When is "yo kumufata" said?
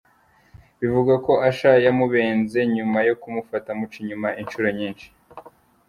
3.07-3.67